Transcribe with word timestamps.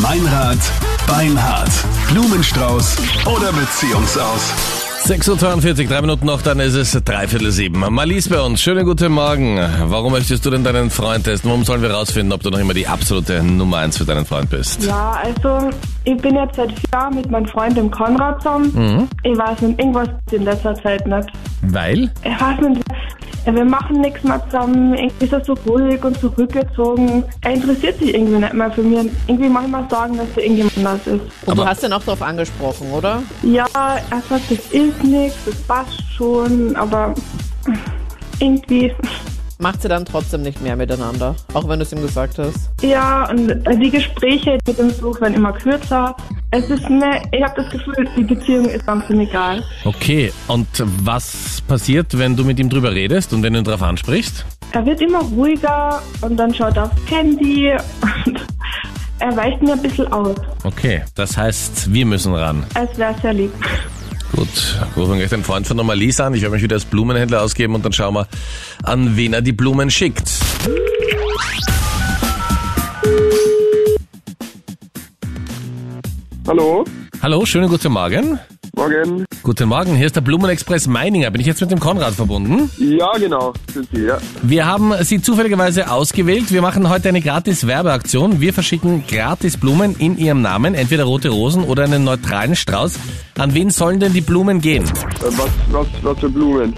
Meinrad, 0.00 0.58
Beinhard, 1.06 1.70
Blumenstrauß 2.10 2.96
oder 3.26 3.52
Beziehungsaus. 3.52 4.54
6.42 5.04 5.82
Uhr, 5.82 5.88
drei 5.88 6.00
Minuten 6.00 6.26
noch, 6.26 6.40
dann 6.42 6.60
ist 6.60 6.74
es 6.74 6.92
dreiviertel 6.92 7.50
sieben. 7.50 7.80
Marlies 7.80 8.28
bei 8.28 8.40
uns, 8.40 8.62
schönen 8.62 8.86
guten 8.86 9.12
Morgen. 9.12 9.58
Warum 9.84 10.12
möchtest 10.12 10.46
du 10.46 10.50
denn 10.50 10.62
deinen 10.64 10.90
Freund 10.90 11.24
testen? 11.24 11.50
Warum 11.50 11.64
sollen 11.64 11.82
wir 11.82 11.90
rausfinden, 11.90 12.32
ob 12.32 12.42
du 12.42 12.50
noch 12.50 12.58
immer 12.58 12.72
die 12.72 12.86
absolute 12.86 13.42
Nummer 13.42 13.78
eins 13.78 13.98
für 13.98 14.04
deinen 14.04 14.24
Freund 14.24 14.48
bist? 14.48 14.84
Ja, 14.84 15.20
also 15.22 15.70
ich 16.04 16.16
bin 16.16 16.36
jetzt 16.36 16.54
seit 16.56 16.70
vier 16.70 16.90
Jahren 16.92 17.14
mit 17.16 17.30
meinem 17.30 17.46
Freund 17.46 17.76
dem 17.76 17.90
Konrad 17.90 18.40
zusammen. 18.40 19.08
Ich 19.24 19.36
weiß 19.36 19.60
nicht, 19.60 19.78
irgendwas 19.78 20.08
in 20.30 20.44
letzter 20.44 20.74
Zeit 20.76 21.06
nicht. 21.06 21.28
Weil? 21.62 22.10
Ich 22.24 22.40
weiß 22.40 22.60
nicht, 22.60 22.81
wir 23.46 23.64
machen 23.64 24.00
nichts 24.00 24.22
mehr 24.22 24.42
zusammen. 24.46 24.94
Irgendwie 24.94 25.24
ist 25.24 25.32
er 25.32 25.44
so 25.44 25.54
ruhig 25.66 26.02
und 26.04 26.18
zurückgezogen. 26.20 27.24
Er 27.42 27.52
interessiert 27.54 27.98
sich 27.98 28.14
irgendwie 28.14 28.38
nicht 28.38 28.54
mehr 28.54 28.70
für 28.70 28.82
mich. 28.82 29.10
Irgendwie 29.26 29.48
mache 29.48 29.64
ich 29.64 29.70
mal 29.70 29.86
sagen, 29.90 30.16
dass 30.16 30.26
er 30.36 30.42
irgendjemand 30.44 30.78
anders 30.78 31.00
ist. 31.06 31.12
Und 31.12 31.22
Aber- 31.46 31.54
du 31.62 31.66
hast 31.66 31.82
ihn 31.82 31.92
auch 31.92 32.02
darauf 32.02 32.22
angesprochen, 32.22 32.90
oder? 32.92 33.22
Ja, 33.42 33.66
er 33.74 34.22
sagt, 34.28 34.50
das 34.50 34.58
ist 34.72 35.02
nichts, 35.04 35.36
das 35.44 35.56
passt 35.62 36.02
schon, 36.16 36.76
aber 36.76 37.14
irgendwie. 38.38 38.92
Macht 39.62 39.80
sie 39.80 39.88
dann 39.88 40.04
trotzdem 40.04 40.42
nicht 40.42 40.60
mehr 40.60 40.74
miteinander, 40.74 41.36
auch 41.54 41.68
wenn 41.68 41.78
du 41.78 41.84
es 41.84 41.92
ihm 41.92 42.02
gesagt 42.02 42.36
hast. 42.36 42.68
Ja, 42.82 43.30
und 43.30 43.46
die 43.80 43.90
Gespräche 43.90 44.58
mit 44.66 44.76
dem 44.76 44.88
Besuch 44.88 45.20
werden 45.20 45.34
immer 45.34 45.52
kürzer. 45.52 46.16
Es 46.50 46.68
ist 46.68 46.90
mir, 46.90 47.22
ich 47.30 47.44
habe 47.44 47.62
das 47.62 47.70
Gefühl, 47.70 48.08
die 48.16 48.24
Beziehung 48.24 48.64
ist 48.64 48.84
ganz 48.84 49.08
egal. 49.08 49.62
Okay, 49.84 50.32
und 50.48 50.66
was 51.04 51.62
passiert, 51.68 52.18
wenn 52.18 52.34
du 52.34 52.44
mit 52.44 52.58
ihm 52.58 52.68
drüber 52.68 52.92
redest 52.92 53.32
und 53.32 53.44
wenn 53.44 53.52
du 53.52 53.60
ihn 53.60 53.64
darauf 53.64 53.84
ansprichst? 53.84 54.44
Er 54.72 54.84
wird 54.84 55.00
immer 55.00 55.20
ruhiger 55.20 56.02
und 56.22 56.36
dann 56.36 56.52
schaut 56.52 56.76
er 56.76 56.86
aufs 56.86 56.96
Handy 57.08 57.70
und 58.26 58.44
er 59.20 59.36
weicht 59.36 59.62
mir 59.62 59.74
ein 59.74 59.82
bisschen 59.82 60.12
aus. 60.12 60.34
Okay, 60.64 61.04
das 61.14 61.36
heißt, 61.36 61.94
wir 61.94 62.04
müssen 62.04 62.34
ran. 62.34 62.64
Es 62.74 62.98
wäre 62.98 63.14
sehr 63.22 63.32
lieb. 63.32 63.52
Gut, 64.34 64.48
rufen 64.96 65.12
wir 65.12 65.18
gleich 65.18 65.30
den 65.30 65.44
Freund 65.44 65.66
von 65.66 65.76
der 65.76 65.84
Marlies 65.84 66.18
an. 66.20 66.34
Ich 66.34 66.42
werde 66.42 66.54
mich 66.54 66.62
wieder 66.62 66.76
als 66.76 66.86
Blumenhändler 66.86 67.42
ausgeben 67.42 67.74
und 67.74 67.84
dann 67.84 67.92
schauen 67.92 68.14
wir, 68.14 68.26
an 68.82 69.16
wen 69.16 69.34
er 69.34 69.42
die 69.42 69.52
Blumen 69.52 69.90
schickt. 69.90 70.30
Hallo, 76.46 76.84
Hallo, 77.22 77.46
schönen 77.46 77.68
guten 77.68 77.92
Morgen. 77.92 78.40
Morgen. 78.74 79.24
Guten 79.42 79.68
Morgen, 79.68 79.96
hier 79.96 80.06
ist 80.06 80.16
der 80.16 80.20
Blumenexpress 80.20 80.86
Meininger. 80.86 81.30
Bin 81.30 81.40
ich 81.40 81.46
jetzt 81.46 81.60
mit 81.60 81.70
dem 81.70 81.80
Konrad 81.80 82.14
verbunden? 82.14 82.70
Ja, 82.78 83.12
genau, 83.18 83.52
sind 83.72 83.88
Sie, 83.92 84.04
ja. 84.04 84.18
Wir 84.42 84.66
haben 84.66 84.92
Sie 85.02 85.20
zufälligerweise 85.20 85.90
ausgewählt. 85.90 86.52
Wir 86.52 86.62
machen 86.62 86.88
heute 86.88 87.08
eine 87.08 87.20
gratis 87.20 87.66
Werbeaktion. 87.66 88.40
Wir 88.40 88.52
verschicken 88.52 89.04
gratis 89.06 89.56
Blumen 89.56 89.96
in 89.98 90.16
Ihrem 90.18 90.42
Namen, 90.42 90.74
entweder 90.74 91.04
rote 91.04 91.30
Rosen 91.30 91.64
oder 91.64 91.84
einen 91.84 92.04
neutralen 92.04 92.56
Strauß. 92.56 92.98
An 93.38 93.54
wen 93.54 93.70
sollen 93.70 94.00
denn 94.00 94.12
die 94.12 94.20
Blumen 94.20 94.60
gehen? 94.60 94.84
Äh, 94.84 94.88
was, 95.22 95.48
was, 95.70 95.86
was 96.02 96.18
für 96.18 96.28
Blumen? 96.28 96.74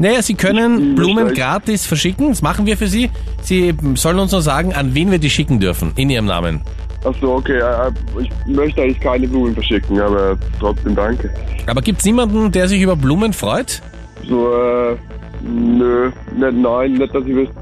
Naja, 0.00 0.22
Sie 0.22 0.34
können 0.34 0.94
Blumen 0.94 1.34
gratis 1.34 1.86
verschicken. 1.86 2.28
Das 2.28 2.42
machen 2.42 2.66
wir 2.66 2.76
für 2.76 2.86
Sie. 2.86 3.10
Sie 3.42 3.74
sollen 3.94 4.18
uns 4.18 4.32
nur 4.32 4.42
sagen, 4.42 4.72
an 4.72 4.94
wen 4.94 5.10
wir 5.10 5.18
die 5.18 5.30
schicken 5.30 5.58
dürfen 5.58 5.92
in 5.96 6.10
Ihrem 6.10 6.26
Namen. 6.26 6.62
Ach 7.04 7.14
so, 7.20 7.34
okay, 7.34 7.58
äh, 7.58 7.90
ich 8.20 8.30
möchte 8.46 8.82
eigentlich 8.82 9.00
keine 9.00 9.28
Blumen 9.28 9.54
verschicken, 9.54 10.00
aber 10.00 10.36
trotzdem 10.58 10.96
danke. 10.96 11.30
Aber 11.66 11.80
gibt's 11.80 12.04
niemanden, 12.04 12.50
der 12.50 12.66
sich 12.66 12.82
über 12.82 12.96
Blumen 12.96 13.32
freut? 13.32 13.82
So, 14.28 14.52
äh, 14.52 14.96
nö, 15.42 16.10
nicht, 16.36 16.52
nein, 16.54 16.92
nicht, 16.94 17.14
dass 17.14 17.24
ich 17.24 17.34
wüsste. 17.34 17.54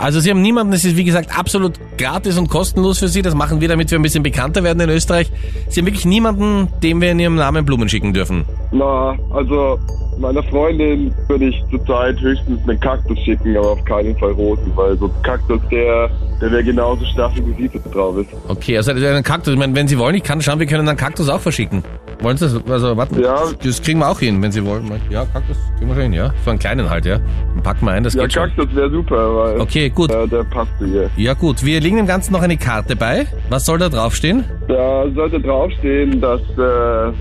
Also 0.00 0.20
Sie 0.20 0.30
haben 0.30 0.42
niemanden, 0.42 0.72
es 0.72 0.84
ist 0.84 0.96
wie 0.96 1.04
gesagt 1.04 1.36
absolut 1.36 1.78
gratis 1.98 2.38
und 2.38 2.48
kostenlos 2.48 2.98
für 2.98 3.08
Sie. 3.08 3.22
Das 3.22 3.34
machen 3.34 3.60
wir, 3.60 3.68
damit 3.68 3.90
wir 3.90 3.98
ein 3.98 4.02
bisschen 4.02 4.22
bekannter 4.22 4.62
werden 4.62 4.80
in 4.80 4.90
Österreich. 4.90 5.30
Sie 5.68 5.80
haben 5.80 5.86
wirklich 5.86 6.06
niemanden, 6.06 6.68
dem 6.82 7.00
wir 7.00 7.12
in 7.12 7.18
Ihrem 7.18 7.36
Namen 7.36 7.64
Blumen 7.64 7.88
schicken 7.88 8.12
dürfen. 8.12 8.44
Na, 8.72 9.16
also, 9.30 9.78
meiner 10.18 10.42
Freundin 10.44 11.12
würde 11.28 11.46
ich 11.46 11.64
zurzeit 11.70 12.20
höchstens 12.20 12.60
einen 12.68 12.80
Kaktus 12.80 13.18
schicken, 13.20 13.56
aber 13.56 13.72
auf 13.72 13.84
keinen 13.84 14.16
Fall 14.18 14.32
Rosen, 14.32 14.72
weil 14.74 14.96
so 14.98 15.06
ein 15.06 15.22
Kaktus, 15.22 15.60
der, 15.70 16.10
der 16.40 16.50
wäre 16.50 16.64
genauso 16.64 17.04
staffig, 17.06 17.44
wie 17.56 17.68
sie 17.68 17.80
drauf 17.90 18.16
ist. 18.18 18.28
Okay, 18.48 18.76
also 18.76 18.92
einen 18.92 19.22
Kaktus. 19.22 19.52
Ich 19.54 19.58
meine, 19.58 19.74
wenn 19.74 19.88
Sie 19.88 19.98
wollen, 19.98 20.14
ich 20.14 20.22
kann 20.22 20.40
schauen, 20.40 20.58
wir 20.58 20.66
können 20.66 20.88
einen 20.88 20.98
Kaktus 20.98 21.28
auch 21.28 21.40
verschicken. 21.40 21.82
Wollen 22.24 22.36
Sie 22.38 22.46
das? 22.46 22.66
Also 22.70 22.96
warten. 22.96 23.20
Ja. 23.20 23.36
Das 23.62 23.80
kriegen 23.82 23.98
wir 24.00 24.08
auch 24.08 24.18
hin, 24.18 24.40
wenn 24.42 24.50
Sie 24.50 24.64
wollen. 24.64 24.90
Ja, 25.10 25.24
Kaktus 25.26 25.56
kriegen 25.76 25.88
wir 25.90 25.94
schon 25.94 26.02
hin, 26.04 26.12
ja. 26.14 26.32
So 26.44 26.50
einen 26.50 26.58
kleinen 26.58 26.88
halt, 26.90 27.04
ja. 27.06 27.18
Dann 27.54 27.62
packen 27.62 27.84
wir 27.86 27.92
ein, 27.92 28.02
das 28.02 28.14
Ja, 28.14 28.22
geht 28.22 28.32
schon. 28.32 28.44
Kaktus 28.48 28.74
wäre 28.74 28.90
super, 28.90 29.36
weil 29.36 29.60
Okay, 29.60 29.90
gut. 29.90 30.10
äh, 30.10 30.26
der 30.26 30.42
passt 30.44 30.70
zu 30.78 30.86
ihr. 30.86 31.10
Ja 31.16 31.34
gut, 31.34 31.64
wir 31.64 31.80
legen 31.80 31.96
dem 31.98 32.06
Ganzen 32.06 32.32
noch 32.32 32.42
eine 32.42 32.56
Karte 32.56 32.96
bei. 32.96 33.26
Was 33.50 33.66
soll 33.66 33.78
da 33.78 33.88
draufstehen? 33.88 34.44
Da 34.68 35.04
sollte 35.14 35.38
draufstehen, 35.40 36.20
dass, 36.20 36.40
äh, 36.40 37.12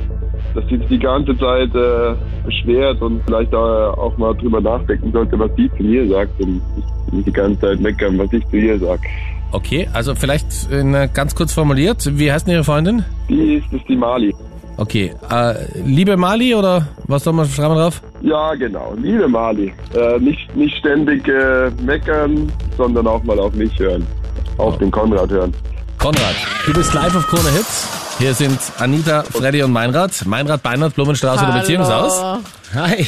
dass 0.55 0.65
sie 0.69 0.77
sich 0.77 0.87
die 0.87 0.99
ganze 0.99 1.37
Zeit 1.37 1.75
äh, 1.75 2.15
beschwert 2.45 3.01
und 3.01 3.21
vielleicht 3.25 3.51
äh, 3.53 3.55
auch 3.55 4.17
mal 4.17 4.33
drüber 4.35 4.61
nachdenken 4.61 5.11
sollte, 5.11 5.37
was 5.37 5.51
sie 5.57 5.69
zu 5.77 5.83
mir 5.83 6.07
sagt 6.09 6.39
und 6.41 6.61
nicht 7.11 7.27
die 7.27 7.33
ganze 7.33 7.59
Zeit 7.59 7.79
meckern, 7.81 8.17
was 8.17 8.31
ich 8.31 8.47
zu 8.47 8.55
ihr 8.57 8.79
sag. 8.79 8.99
Okay, 9.51 9.87
also 9.93 10.15
vielleicht 10.15 10.71
äh, 10.71 11.07
ganz 11.13 11.35
kurz 11.35 11.53
formuliert. 11.53 12.09
Wie 12.17 12.31
heißt 12.31 12.47
denn 12.47 12.53
Ihre 12.55 12.63
Freundin? 12.63 13.03
Die 13.29 13.55
ist, 13.55 13.71
ist 13.71 13.87
die 13.87 13.95
Mali. 13.95 14.33
Okay, 14.77 15.13
äh, 15.29 15.53
liebe 15.85 16.17
Mali 16.17 16.55
oder 16.55 16.87
was 17.07 17.23
soll 17.23 17.33
man 17.33 17.47
schreiben 17.47 17.75
drauf? 17.75 18.01
Ja, 18.21 18.55
genau. 18.55 18.93
Liebe 18.97 19.27
Mali. 19.27 19.73
Äh, 19.95 20.19
nicht, 20.19 20.55
nicht 20.55 20.75
ständig 20.77 21.27
äh, 21.27 21.69
meckern, 21.81 22.51
sondern 22.77 23.05
auch 23.07 23.23
mal 23.23 23.39
auf 23.39 23.53
mich 23.53 23.77
hören. 23.79 24.05
Auf 24.57 24.77
den 24.79 24.89
Konrad 24.91 25.29
hören. 25.29 25.53
Konrad, 25.99 26.35
du 26.65 26.73
bist 26.73 26.93
live 26.93 27.15
auf 27.15 27.27
Krone 27.27 27.49
Hits. 27.51 27.87
Hier 28.19 28.33
sind 28.33 28.59
Anita, 28.79 29.23
Freddy 29.23 29.63
und 29.63 29.71
Meinrad. 29.71 30.25
Meinrad, 30.25 30.61
Beinhard, 30.61 30.93
Blumenstraße 30.95 31.45
oder 31.45 31.59
Beziehungshaus. 31.59 32.21
Hi. 32.75 33.05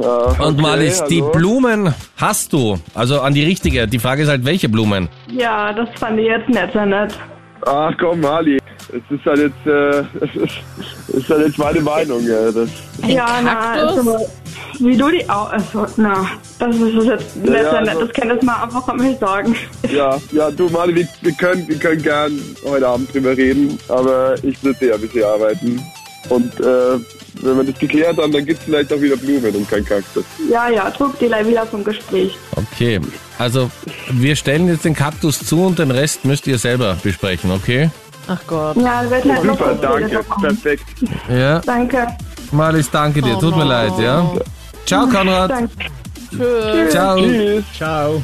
Ja, 0.00 0.08
Und 0.44 0.54
okay, 0.54 0.60
Malis, 0.62 1.02
die 1.04 1.22
hallo. 1.22 1.32
Blumen 1.32 1.94
hast 2.16 2.52
du. 2.52 2.78
Also 2.94 3.20
an 3.22 3.32
die 3.34 3.44
richtige. 3.44 3.86
Die 3.88 3.98
Frage 3.98 4.22
ist 4.22 4.28
halt, 4.28 4.44
welche 4.44 4.68
Blumen? 4.68 5.08
Ja, 5.30 5.72
das 5.72 5.88
fand 5.98 6.18
ich 6.18 6.26
jetzt 6.26 6.48
nicht 6.48 6.72
so 6.72 6.84
nett. 6.84 7.18
Ach 7.66 7.92
komm, 7.98 8.20
Mali. 8.20 8.58
Es 8.90 9.02
ist 9.14 9.24
halt 9.26 9.38
jetzt, 9.38 9.66
äh, 9.66 9.98
es 10.24 10.34
ist, 10.34 10.58
es 11.08 11.14
ist 11.14 11.28
halt 11.28 11.46
jetzt 11.46 11.58
meine 11.58 11.80
Meinung. 11.80 12.24
Ja. 12.26 12.50
Das, 12.50 12.68
ja, 13.06 13.40
na, 13.42 13.54
Kaktus? 13.54 13.98
also, 13.98 14.28
wie 14.80 14.96
du 14.96 15.10
die 15.10 15.28
auch, 15.28 15.50
also, 15.50 15.86
na, 15.96 16.26
das 16.58 16.76
ist 16.76 17.04
jetzt 17.04 17.36
Ja, 17.44 17.70
so 17.70 17.76
also- 17.76 17.90
nett. 17.92 18.08
Das 18.08 18.12
kann 18.12 18.36
ich 18.36 18.42
mal 18.42 18.62
einfach 18.62 18.86
mal 18.94 19.16
sagen. 19.18 19.54
Ja, 19.92 20.18
ja, 20.32 20.50
du 20.50 20.68
Mali, 20.68 20.94
wir, 20.94 21.08
wir, 21.22 21.32
können, 21.32 21.66
wir 21.66 21.76
können 21.78 22.02
gern 22.02 22.40
heute 22.64 22.86
Abend 22.86 23.12
drüber 23.12 23.36
reden, 23.36 23.78
aber 23.88 24.34
ich 24.42 24.58
sitze 24.58 24.88
ja 24.88 24.94
ein 24.94 25.00
bisschen 25.00 25.24
arbeiten. 25.24 25.82
Und 26.28 26.60
äh, 26.60 26.98
wenn 27.42 27.56
wir 27.56 27.64
das 27.64 27.78
geklärt 27.78 28.18
haben, 28.18 28.32
dann 28.32 28.44
gibt's 28.44 28.64
vielleicht 28.64 28.92
auch 28.92 29.00
wieder 29.00 29.16
Blumen 29.16 29.54
und 29.54 29.70
kein 29.70 29.84
Kaktus. 29.84 30.24
Ja, 30.50 30.68
ja, 30.68 30.90
trug 30.90 31.18
die 31.18 31.26
wieder 31.26 31.64
vom 31.66 31.82
Gespräch. 31.82 32.36
Okay, 32.54 33.00
also 33.38 33.70
wir 34.12 34.36
stellen 34.36 34.68
jetzt 34.68 34.84
den 34.84 34.94
Kaktus 34.94 35.38
zu 35.38 35.62
und 35.64 35.78
den 35.78 35.90
Rest 35.90 36.24
müsst 36.24 36.46
ihr 36.46 36.58
selber 36.58 36.98
besprechen, 37.02 37.50
okay? 37.50 37.90
Ach 38.28 38.40
Gott. 38.46 38.76
Ja, 38.76 39.08
wird 39.08 39.24
nicht 39.24 39.42
noch 39.44 39.58
Super, 39.58 39.74
danke, 39.74 40.24
perfekt. 40.40 40.84
Ja, 41.28 41.60
Danke. 41.60 42.06
Malis, 42.52 42.90
danke 42.90 43.22
dir. 43.22 43.36
Oh 43.36 43.40
Tut 43.40 43.56
mir 43.56 43.64
no. 43.64 43.70
leid, 43.70 43.98
ja? 43.98 44.30
Ciao, 44.86 45.06
Konrad. 45.06 45.50
Danke. 45.50 45.70
Tschüss. 46.30 46.90
Ciao. 46.90 47.16
Tschüss. 47.16 47.64
Ciao. 47.76 48.22